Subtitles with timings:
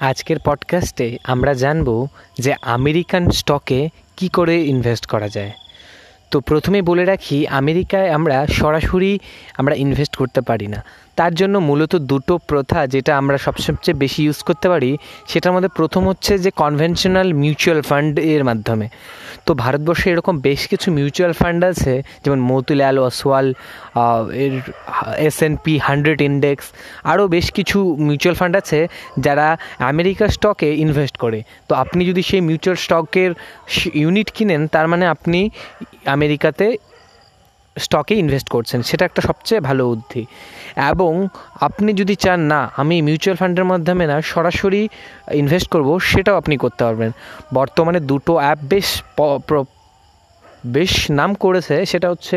[0.00, 2.06] আজকের পডকাস্টে আমরা জানব
[2.38, 5.52] যে আমেরিকান স্টকে কি করে ইনভেস্ট করা যায়।
[6.30, 9.18] তো প্রথমে বলে রাখি, আমেরিকায় আমরা সরাসরি
[9.58, 10.84] আমরা ইনভেস্ট করতে পারি না।
[11.20, 14.90] তার জন্য মূলত দুটো প্রথা যেটা আমরা সবচেয়ে বেশি ইউজ করতে পারি,
[15.30, 18.86] সেটার মধ্যে প্রথম হচ্ছে যে কনভেনশনাল মিউচুয়াল ফান্ড এর মাধ্যমে।
[19.46, 21.94] তো ভারতবর্ষে এরকম বেশ কিছু মিউচুয়াল ফান্ড আছে,
[22.24, 23.46] যেমন মতুলাল ওসওয়াল
[24.44, 24.54] এর
[25.28, 26.64] S N P hundred index
[27.12, 28.78] আরও বেশ কিছু মিউচুয়াল ফান্ড আছে
[29.26, 29.46] যারা
[29.92, 33.30] আমেরিকার স্টকে ইনভেস্ট করে। তো আপনি যদি সেই মিউচুয়াল স্টকের
[34.02, 35.40] ইউনিট কিনেন, তার মানে আপনি
[36.16, 36.66] আমেরিকাতে
[37.86, 40.22] স্টকে ইনভেস্ট করছেন, সেটা একটা সবচেয়ে ভালো বুদ্ধি
[40.92, 41.12] এবং
[41.66, 44.82] আপনি যদি চান, না, আমি মিউচুয়াল ফান্ডের মাধ্যমে না, সরাসরি
[45.42, 47.10] ইনভেস্ট করব, সেটাও আপনি করতে পারবেন।
[47.58, 48.88] বর্তমানে দুটো অ্যাপ বেশ
[50.76, 52.36] বেশ নাম করেছে, সেটা হচ্ছে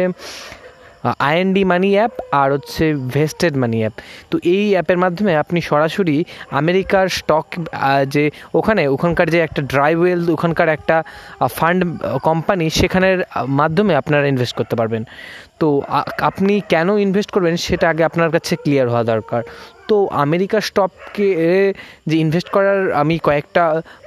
[1.30, 2.84] আইএনডি মানি অ্যাপ আর হচ্ছে
[3.16, 3.94] ভেস্টেড মানি অ্যাপ
[4.32, 6.18] তো এই অ্যাপের মাধ্যমে আপনি সরাসরি
[6.62, 7.48] আমেরিকার স্টক
[8.14, 8.24] যে
[8.60, 10.96] ওখানে, ওখানকার যে একটা ড্রাই ওয়েলথ ওখানকার একটা
[11.58, 11.82] ফান্ড
[12.28, 13.18] কোম্পানি সেখানের
[13.60, 15.04] মাধ্যমে আপনারা ইনভেস্ট করতে পারবেন।
[15.62, 15.68] তো
[16.30, 19.42] আপনি কেন ইনভেস্ট করবেন, সেটা আগে আপনার কাছে ক্লিয়ার হওয়া দরকার।
[19.90, 21.30] তো আমেরিকার স্টককে
[22.10, 23.64] যে ইনভেস্ট করার আমি কয়েকটা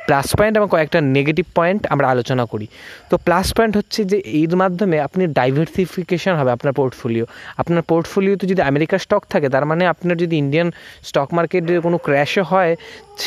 [0.09, 2.67] প্লাস পয়েন্ট এবং কয়েকটা নেগেটিভ পয়েন্ট আমরা আলোচনা করি।
[3.11, 7.27] তো প্লাস পয়েন্ট হচ্ছে যে এর মাধ্যমে আপনি ডাইভার্সিফিকেশন হবে আপনার পোর্টফোলিও
[7.61, 10.69] আপনার পোর্টফোলিওতে যদি আমেরিকার স্টক থাকে, তার মানে আপনার যদি ইন্ডিয়ান
[11.09, 12.73] স্টক মার্কেটে কোনো ক্র্যাশও হয়,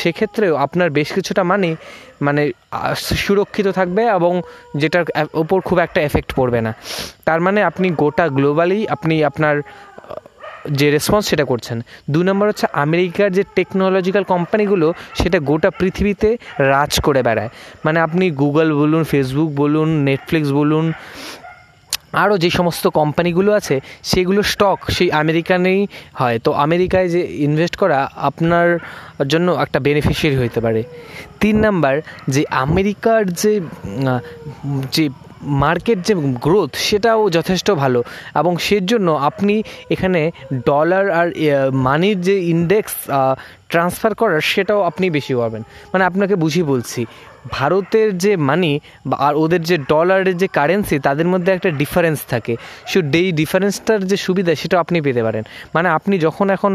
[0.00, 1.70] সেক্ষেত্রেও আপনার বেশ কিছুটা মানি
[2.26, 2.42] মানে
[3.24, 4.32] সুরক্ষিত থাকবে এবং
[4.80, 5.04] যেটার
[5.42, 6.72] ওপর খুব একটা এফেক্ট পড়বে না।
[7.28, 9.56] তার মানে আপনি গোটা গ্লোবালি আপনি আপনার
[10.78, 11.78] যে রেসপন্স সেটা করছেন।
[12.10, 17.50] দু নম্বর হচ্ছে আমেরিকার যে টেকনোলজিক্যাল কোম্পানিগুলো সেটা গোটা পৃথিবীতে রাজ করে বেড়ায়।
[17.84, 20.86] মানে আপনি গুগল বলুন ফেসবুক বলুন নেটফ্লিক্স বলুন
[22.12, 25.80] আরও যে সমস্ত কোম্পানিগুলো আছে, সেগুলো স্টক সেই আমেরিকানেই
[26.20, 28.68] হয়। তো আমেরিকায় যে ইনভেস্ট করা আপনার
[29.28, 30.82] জন্য একটা বেনিফিশিয়ারি হতে পারে।
[31.40, 31.94] তিন নাম্বার,
[32.28, 33.60] যে আমেরিকার যে
[34.92, 35.04] যে
[35.42, 38.02] মার্কেট যে গ্রোথ সেটাও যথেষ্ট ভালো।
[38.34, 40.30] এবং সেজন্য আপনি এখানে
[40.66, 41.28] ডলার আর
[41.72, 42.94] মানির যে ইন্ডেক্স
[43.70, 47.00] ট্রান্সফার করার সেটাও আপনি বেশি পাবেন। মানে আপনাকে বুঝিয়ে বলছি,
[47.58, 48.72] ভারতের যে মানি
[49.26, 52.54] আর ওদের যে ডলারের যে কারেন্সি তাদের মধ্যে একটা ডিফারেন্স থাকে।
[52.90, 55.42] সো এই ডিফারেন্সটার যে সুবিধা সেটা আপনি পেতে পারেন।
[55.74, 56.72] মানে আপনি যখন এখন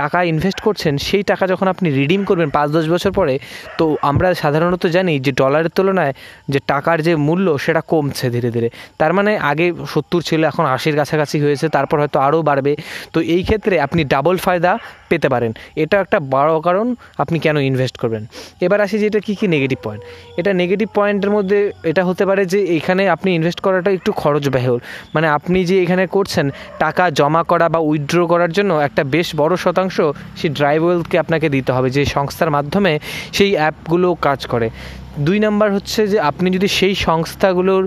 [0.00, 3.34] টাকা ইনভেস্ট করছেন, সেই টাকা যখন আপনি রিডিম করবেন পাঁচ দশ বছর পরে,
[3.78, 6.12] তো আমরা সাধারণত জানি যে ডলারের তুলনায়
[6.52, 8.68] যে টাকার যে মূল্য, সেটা কমছে ধীরে ধীরে।
[9.00, 12.72] তার মানে আগে সত্তর ছিল, এখন আশির কাছাকাছি হয়েছে, তারপর হয়তো আরও বাড়বে।
[13.12, 14.72] তো এই ক্ষেত্রে আপনি ডাবল ফায়দা
[15.10, 15.52] পেতে পারেন।
[15.84, 16.86] এটা একটা বড় কারণ
[17.22, 18.22] আপনি কেন ইনভেস্ট করবেন।
[18.66, 20.02] এবার আসি যে এটা কী কী নেগেটিভ পয়েন্ট
[20.40, 21.58] এটা নেগেটিভ পয়েন্টের মধ্যে
[21.90, 24.78] এটা হতে পারে যে এখানে আপনি ইনভেস্ট করাটা একটু খরচ ব্যয়ল
[25.14, 26.46] মানে আপনি যে এখানে করছেন,
[26.84, 29.96] টাকা জমা করা বা উইথড্র করার জন্য একটা বেশ বড় শতাংশ
[30.38, 32.92] সেই ড্রাইভওয়েলকে আপনাকে দিতে হবে, যে সংস্থার মাধ্যমে
[33.36, 34.68] সেই অ্যাপগুলো কাজ করে।
[35.18, 37.84] দুই নাম্বার হচ্ছে যে আপনি যদি সেই সংস্থাগুলোর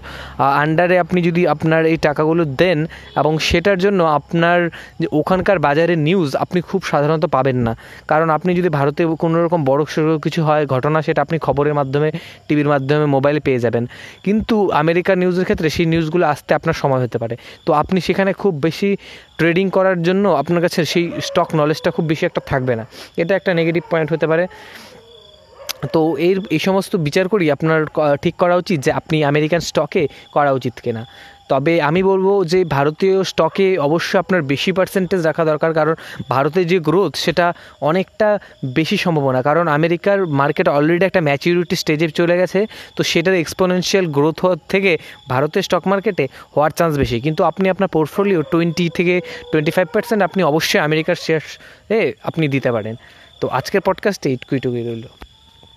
[0.63, 2.79] আন্ডারে আপনি যদি আপনার এই টাকাগুলো দেন
[3.15, 4.59] এবং সেটার জন্য আপনার
[5.01, 7.73] যে ওখানকার বাজারের নিউজ আপনি খুব সাধারণত পাবেন না।
[8.07, 12.09] কারণ আপনি যদি ভারতে কোনো রকম বড় সড়ো কিছু হয়, ঘটনা সেটা আপনি খবরের মাধ্যমে
[12.47, 13.83] টিভির মাধ্যমে মোবাইলে পেয়ে যাবেন।
[14.23, 18.53] কিন্তু আমেরিকার নিউজের ক্ষেত্রে সেই নিউজগুলো আসতে আপনার সময় হতে পারে। তো আপনি সেখানে খুব
[18.61, 18.97] বেশি
[19.37, 22.83] ট্রেডিং করার জন্য আপনার কাছে সেই স্টক নলেজটা খুব বেশি একটা থাকবে না।
[23.17, 24.47] এটা একটা নেগেটিভ পয়েন্ট হতে পারে।
[25.93, 27.85] তো এর, এই সমস্ত বিচার করি আপনার
[28.21, 31.05] ঠিক করা উচিত যে আপনি আমেরিকান স্টকে করা উচিত কিনা।
[31.49, 35.95] তবে আমি বলব যে ভারতীয় স্টকে অবশ্যই আপনার বেশি পার্সেন্টেজ রাখা দরকার, কারণ
[36.29, 42.37] ভারতের যে গ্রোথ সেটা অনেকটা বেশি সম্ভাবনা। কারণ আমেরিকার মার্কেট অলরেডি একটা ম্যাচিউরিটি স্টেজে চলে
[42.37, 44.97] গেছে, তো সেটার এক্সপোনেনশিয়াল গ্রোথ হওয়ার থেকে
[45.29, 49.21] ভারতের স্টক মার্কেটে হওয়ার চান্স বেশি। কিন্তু আপনি আপনার পোর্টফোলিও টোয়েন্টি থেকে
[49.51, 51.41] টোয়েন্টি ফাইভ পার্সেন্ট আপনি অবশ্যই আমেরিকার শেয়ার
[52.23, 52.95] আপনি দিতে পারেন।
[53.41, 55.05] তো আজকের পডকাস্টে ইটকুইটুকুই রইল।